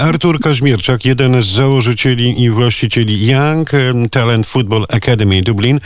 [0.00, 3.70] Artur Kaźmierczak, jeden z założycieli i właścicieli Young
[4.10, 5.80] Talent Football Academy Dublin,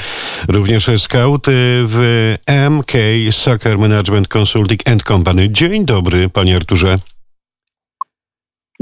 [0.48, 1.46] również scout
[1.86, 2.34] w
[2.70, 2.92] MK
[3.30, 5.50] Soccer Management Consulting and Company.
[5.50, 6.96] Dzień dobry, panie Arturze.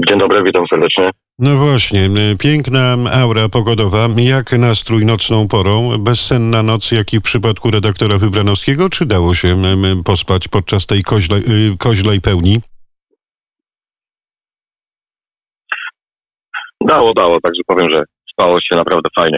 [0.09, 1.11] Dzień dobry, witam serdecznie.
[1.39, 2.09] No właśnie,
[2.39, 4.07] piękna aura pogodowa.
[4.17, 5.97] Jak nastrój nocną porą?
[5.97, 9.61] Bezsenna noc, jak i w przypadku redaktora Wybranowskiego, czy dało się
[10.05, 12.59] pospać podczas tej y, koźlej pełni?
[16.87, 19.37] Dało, dało, także powiem, że spało się naprawdę fajnie.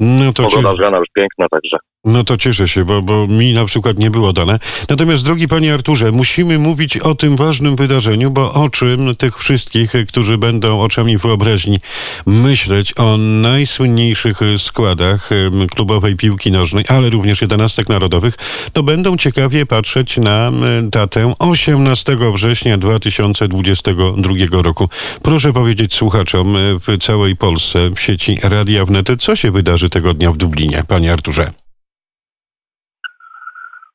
[0.00, 3.26] No to Pogoda cie- z rana już piękna, także No to cieszę się, bo, bo
[3.26, 4.58] mi na przykład nie było dane.
[4.88, 10.38] Natomiast, drogi panie Arturze, musimy mówić o tym ważnym wydarzeniu, bo oczy tych wszystkich, którzy
[10.38, 11.80] będą oczami wyobraźni
[12.26, 15.30] myśleć o najsłynniejszych składach
[15.70, 18.34] klubowej piłki nożnej, ale również jedenastek narodowych,
[18.72, 20.52] to będą ciekawie patrzeć na
[20.82, 24.88] datę 18 września 2022 roku.
[25.22, 30.32] Proszę powiedzieć słuchaczom w całej Polsce w sieci Radia Wnet, co się wydarzy tego dnia
[30.32, 31.63] w Dublinie, panie Arturze?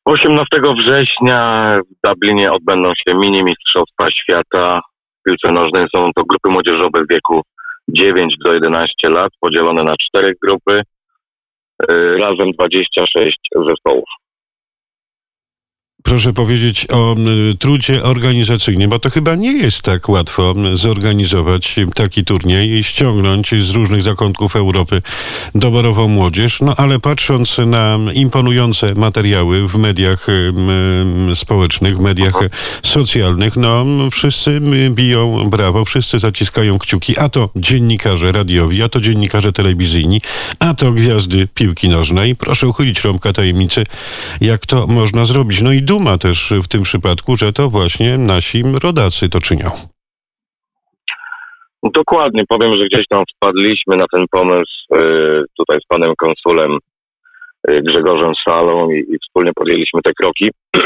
[0.10, 4.82] 18 września w Dublinie odbędą się mini mistrzostwa świata
[5.20, 5.86] w piłce nożnej.
[5.96, 7.42] Są to grupy młodzieżowe w wieku
[7.90, 10.82] 9 do 11 lat, podzielone na cztery grupy,
[11.90, 14.10] yy, razem 26 zespołów.
[16.04, 17.16] Proszę powiedzieć o
[17.60, 23.70] trudzie organizacyjnym, bo to chyba nie jest tak łatwo zorganizować taki turniej i ściągnąć z
[23.70, 25.02] różnych zakątków Europy
[25.56, 26.62] doborową młodzież.
[26.62, 30.28] No ale patrząc na imponujące materiały w mediach
[31.36, 32.40] społecznych, w mediach
[32.84, 39.54] socjalnych, no wszyscy biją brawo, wszyscy zaciskają kciuki, a to dziennikarze radiowi, a to dziennikarze
[39.54, 40.22] telewizyjni,
[40.60, 42.36] a to gwiazdy piłki nożnej.
[42.36, 43.84] Proszę uchylić rąbka tajemnicy,
[44.42, 45.62] jak to można zrobić.
[45.62, 49.70] No i duma też w tym przypadku, że to właśnie nasi rodacy to czynią.
[51.84, 56.78] Dokładnie, powiem, że gdzieś tam wpadliśmy na ten pomysł yy, tutaj z panem konsulem
[57.68, 60.50] yy, Grzegorzem Salą i, wspólnie podjęliśmy te kroki.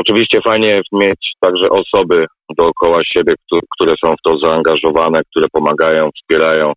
[0.00, 2.26] Oczywiście fajnie mieć także osoby
[2.56, 6.72] dookoła siebie, któ- które są w to zaangażowane, które pomagają, wspierają.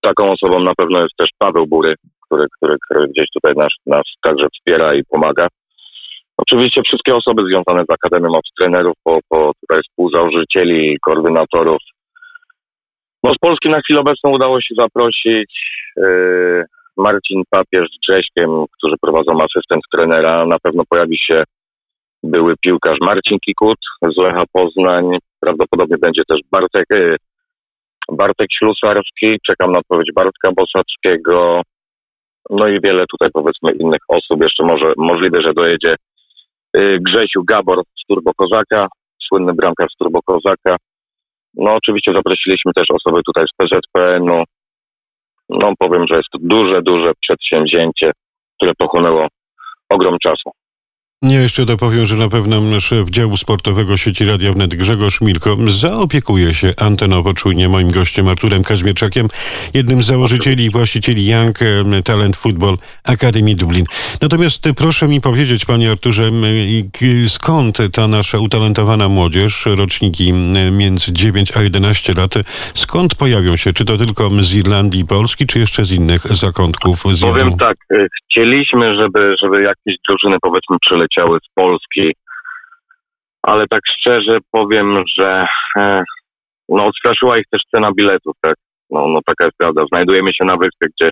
[0.00, 1.94] Taką osobą na pewno jest też Paweł Bury,
[2.26, 5.48] który, który, który gdzieś tutaj nas, nas także wspiera i pomaga.
[6.42, 11.78] Oczywiście wszystkie osoby związane z Akademią od trenerów, po, po tutaj współzałożycieli, koordynatorów.
[13.24, 15.52] No z Polski na chwilę obecną udało się zaprosić
[15.96, 16.64] yy,
[16.96, 20.46] Marcin Papież z Grześkiem, którzy prowadzą asystent trenera.
[20.46, 21.44] Na pewno pojawi się
[22.22, 23.78] były piłkarz Marcin Kikut
[24.14, 25.04] z Lecha Poznań.
[25.40, 27.16] Prawdopodobnie będzie też Bartek, yy,
[28.12, 29.38] Bartek Ślusarski.
[29.46, 31.62] Czekam na odpowiedź Bartka Bosackiego.
[32.50, 34.42] No i wiele tutaj powiedzmy innych osób.
[34.42, 35.96] Jeszcze może możliwe, że dojedzie
[36.74, 38.88] Grzesiu Gabor z Turbo Kozaka,
[39.28, 40.76] słynny bramkarz z Turbo Kozaka.
[41.54, 44.44] No oczywiście zaprosiliśmy też osoby tutaj z PZPN-u.
[45.48, 48.12] No powiem, że jest to duże, duże przedsięwzięcie,
[48.56, 49.26] które pochłonęło
[49.88, 50.50] ogrom czasu.
[51.22, 56.54] Ja jeszcze dopowiem, że na pewno szef działu sportowego sieci Radia Wnet Grzegorz Milko zaopiekuje
[56.54, 59.28] się antenowo czujnie moim gościem Arturem Kaźmierczakiem,
[59.74, 61.58] jednym z założycieli i właścicieli Young
[62.04, 63.84] Talent Football Academy Dublin.
[64.22, 66.30] Natomiast proszę mi powiedzieć, panie Arturze,
[67.28, 70.32] skąd ta nasza utalentowana młodzież, roczniki
[70.72, 72.34] między 9 a 11 lat,
[72.74, 73.72] skąd pojawią się?
[73.72, 77.02] Czy to tylko z Irlandii i Polski, czy jeszcze z innych zakątków?
[77.12, 82.12] Z Powiem tak, y, chcieliśmy, żeby, żeby jakieś drużyny powiedzmy przyleciały z Polski,
[83.42, 86.02] ale tak szczerze powiem, że e,
[86.68, 88.54] no odstraszyła ich też cena biletów, tak?
[88.90, 89.84] No, no taka jest prawda.
[89.92, 91.10] Znajdujemy się na wyspie, gdzie,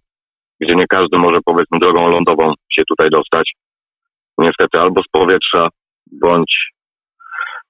[0.60, 3.52] gdzie nie każdy może powiedzmy drogą lądową się tutaj dostać.
[4.38, 5.68] Niestety albo z powietrza,
[6.12, 6.72] bądź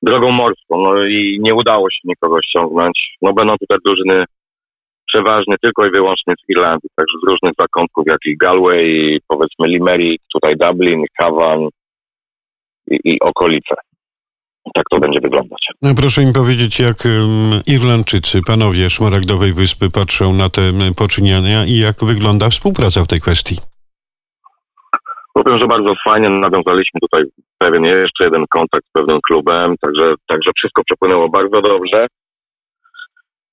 [0.02, 0.82] drogą morską.
[0.82, 3.16] No i nie udało się nikogo ściągnąć.
[3.22, 4.24] No będą tutaj drużyny
[5.06, 10.24] przeważnie tylko i wyłącznie z Irlandii, także z różnych zakątków, jak i Galway, powiedzmy Limerick,
[10.32, 11.68] tutaj Dublin, Cavan
[12.90, 13.74] i, i okolice.
[14.74, 15.66] Tak to będzie wyglądać.
[15.82, 16.96] No, Proszę mi powiedzieć, jak
[17.66, 23.20] Irlandczycy, panowie Szmaragdowej Wyspy patrzą na te em, poczyniania i jak wygląda współpraca w tej
[23.20, 23.56] kwestii.
[25.34, 27.22] Powiem, że bardzo fajnie nawiązaliśmy tutaj
[27.58, 32.06] pewien jeszcze jeden kontakt z pewnym klubem, także, także wszystko przepłynęło bardzo dobrze.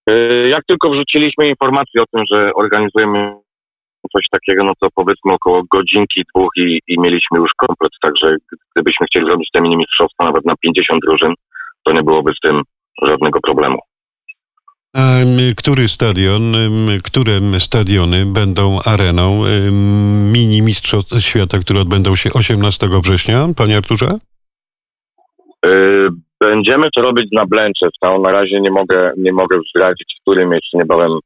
[0.09, 3.35] Yy, Jak tylko wrzuciliśmy informację o tym, że organizujemy
[4.11, 8.35] coś takiego, no to powiedzmy około godzinki, dwóch i, i mieliśmy już komplet, także
[8.75, 11.33] gdybyśmy chcieli zrobić te mini mistrzostwa nawet na 50 drużyn,
[11.83, 12.61] to nie byłoby z tym
[13.01, 13.79] żadnego problemu.
[14.93, 15.01] A
[15.57, 16.53] który stadion,
[17.03, 19.43] które stadiony będą areną
[20.33, 24.07] mini mistrzostw świata, które odbędą się 18 września, panie Arturze?
[25.65, 26.09] Yy,
[26.39, 28.21] Będziemy to robić na Blanchardstown.
[28.21, 31.19] Na razie nie mogę, nie mogę zdradzić, w którym jeszcze niebawem y,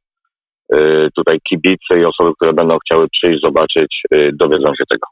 [1.16, 5.06] tutaj kibice i osoby, które będą chciały przyjść, zobaczyć, y, dowiedzą się tego.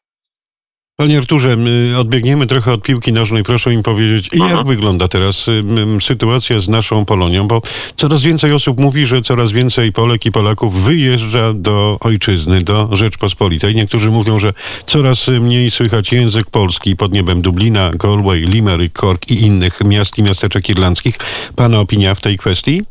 [1.00, 3.42] Panie Arturze, my odbiegniemy trochę od piłki nożnej.
[3.42, 4.66] Proszę mi powiedzieć, jak Mhm.
[4.66, 7.48] wygląda teraz ym, sytuacja z naszą Polonią?
[7.48, 7.60] Bo
[7.96, 13.74] coraz więcej osób mówi, że coraz więcej Polek i Polaków wyjeżdża do ojczyzny, do Rzeczpospolitej.
[13.74, 14.50] Niektórzy mówią, że
[14.86, 20.22] coraz mniej słychać język polski pod niebem Dublina, Galway, Limerick, Cork i innych miast i
[20.22, 21.14] miasteczek irlandzkich.
[21.56, 22.82] Pana opinia w tej kwestii?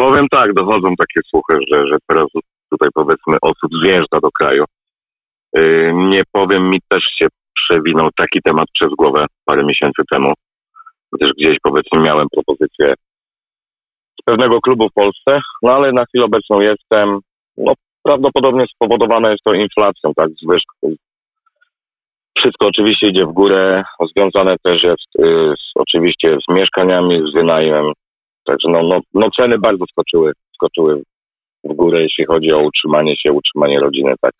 [0.00, 2.26] Powiem tak, dochodzą takie słuchy, że, że teraz
[2.70, 4.64] tutaj powiedzmy osób zjeżdża do kraju.
[5.54, 10.32] Yy, nie powiem, mi też się przewinął taki temat przez głowę parę miesięcy temu,
[11.12, 12.94] gdyż gdzieś powiedzmy miałem propozycję
[14.20, 17.18] z pewnego klubu w Polsce, no ale na chwilę obecną jestem,
[17.56, 20.94] no prawdopodobnie spowodowane jest to inflacją, tak, zwyżką.
[22.38, 27.92] Wszystko oczywiście idzie w górę, związane też jest yy, z, oczywiście z mieszkaniami, z wynajmem,
[28.44, 31.02] Także no, no, no ceny bardzo skoczyły, skoczyły
[31.64, 34.34] w górę, jeśli chodzi o utrzymanie się, utrzymanie rodziny, tak.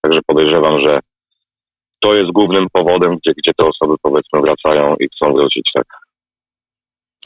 [0.00, 1.00] Także podejrzewam, że
[2.00, 5.86] to jest głównym powodem, gdzie, gdzie te osoby powiedzmy wracają i chcą wrócić, tak.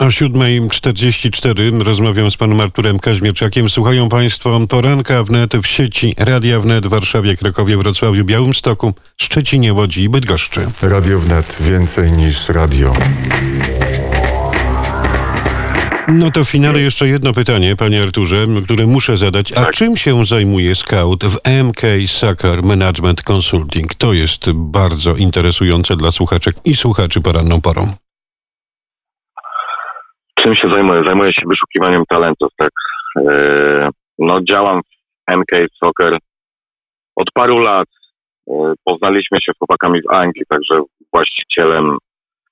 [0.01, 3.69] O 7.44 rozmawiam z panem Arturem Kaźmierczakiem.
[3.69, 10.03] Słuchają państwo poranka wnet w sieci Radia Wnet w Warszawie, Krakowie, Wrocławiu, Białymstoku, Szczecinie, Łodzi
[10.03, 10.61] i Bydgoszczy.
[10.81, 12.93] Radio Wnet więcej niż radio.
[16.19, 19.51] No to w finale jeszcze jedno pytanie, panie Arturze, które muszę zadać.
[19.51, 19.73] A Tak.
[19.73, 23.95] czym się zajmuje scout w MK Soccer Management Consulting?
[23.95, 27.81] To jest bardzo interesujące dla słuchaczek i słuchaczy poranną porą.
[30.35, 31.03] Czym się zajmuję?
[31.05, 32.71] Zajmuję się wyszukiwaniem talentów, tak.
[33.15, 36.17] Yy, no działam w MK Soccer
[37.15, 37.87] od paru lat.
[38.47, 40.81] Yy, poznaliśmy się z chłopakami z Anglii, także
[41.13, 41.97] właścicielem,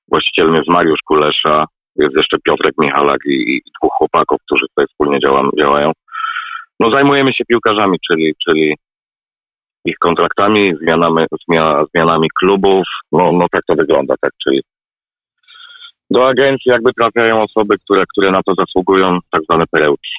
[0.08, 1.66] właścicielem jest Mariusz Kulesza,
[2.00, 5.92] jest jeszcze Piotrek Michalak i, i dwóch chłopaków, którzy tutaj wspólnie działam, działają.
[6.80, 8.75] No zajmujemy się piłkarzami, czyli, czyli
[9.86, 12.84] ich kontraktami, zmianami, zmia, zmianami klubów.
[13.12, 14.62] No, no tak to wygląda, tak, czyli
[16.12, 20.10] do agencji jakby trafiają osoby, które, które na to zasługują, tak zwane perełki.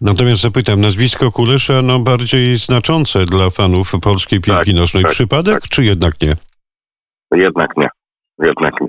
[0.00, 5.02] Natomiast zapytam, nazwisko Kulesza, no bardziej znaczące dla fanów polskiej piłki Tak, nożnej.
[5.02, 5.70] tak, Przypadek, tak.
[5.70, 6.32] czy jednak nie?
[7.34, 7.88] Jednak nie.
[8.42, 8.88] Jednak nie.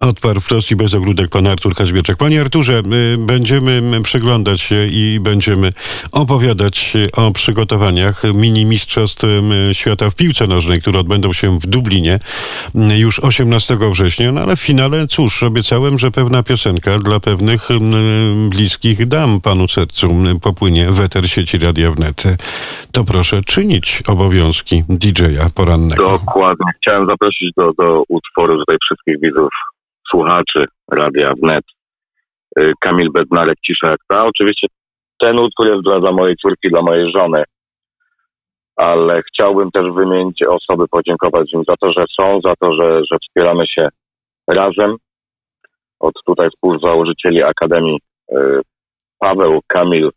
[0.00, 2.16] Odparł wprost i bez ogródek pan Artur Kaźmierczak.
[2.16, 2.82] Panie Arturze,
[3.14, 5.72] y, będziemy przyglądać się i będziemy
[6.12, 12.18] opowiadać o przygotowaniach mini mistrzostw y, świata w piłce nożnej, które odbędą się w Dublinie
[12.74, 14.32] y, już 18 września.
[14.32, 17.68] No ale w finale, cóż, obiecałem, że pewna piosenka dla pewnych
[18.50, 20.08] bliskich dam panu sercu
[20.42, 22.22] popłynie w eter sieci Radia Wnet.
[22.92, 26.02] To proszę czynić obowiązki DJ-a porannego.
[26.02, 26.72] Dokładnie.
[26.76, 29.50] Chciałem zaprosić do, do utworu tutaj wszystkich widzów,
[30.10, 31.64] słuchaczy Radia Wnet.
[32.58, 34.24] Y, Kamil Bednarek, Cisza jak ta.
[34.24, 34.66] Oczywiście
[35.18, 37.44] ten utwór jest dla, dla mojej córki, dla mojej żony.
[38.76, 43.16] Ale chciałbym też wymienić osoby, podziękować im za to, że są, za to, że, że
[43.22, 43.88] wspieramy się
[44.48, 44.96] razem.
[46.00, 47.98] Od tutaj współzałożycieli Akademii
[48.32, 48.60] y,
[49.18, 50.10] Paweł, Kamil,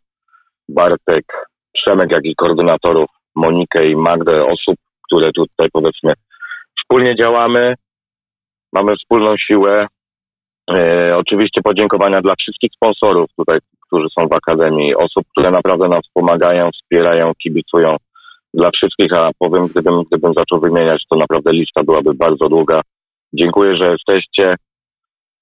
[0.68, 1.24] Bartek,
[1.72, 6.12] Przemek, jak i koordynatorów Monikę i Magdę, osób, które tutaj powiedzmy
[6.82, 7.74] wspólnie działamy,
[8.72, 9.86] mamy wspólną siłę.
[10.70, 16.04] E, oczywiście podziękowania dla wszystkich sponsorów tutaj, którzy są w Akademii, osób, które naprawdę nas
[16.14, 17.96] pomagają, wspierają, kibicują.
[18.54, 22.80] Dla wszystkich, a powiem, gdybym, gdybym zaczął wymieniać, to naprawdę lista byłaby bardzo długa.
[23.32, 24.54] Dziękuję, że jesteście.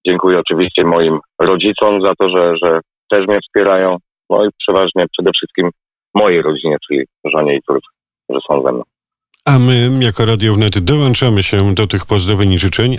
[0.06, 3.96] Dziękuję oczywiście moim rodzicom za to, że, że też mnie wspierają.
[4.30, 5.70] No i przeważnie przede wszystkim
[6.14, 7.88] mojej rodzinie, czyli żonie i córce,
[8.30, 8.82] że są ze mną.
[9.44, 12.88] A my, jako Radio Wnet, dołączamy się do tych pozdrowień i życzeń,